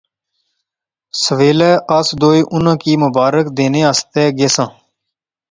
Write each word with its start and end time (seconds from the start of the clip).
سویلے 1.23 1.71
اس 1.97 2.07
دوئے 2.21 2.41
اُناں 2.53 2.77
کی 2.83 2.93
مبارک 3.03 3.45
دینے 3.57 3.81
آسطے 3.91 4.23
گیساں 4.37 4.69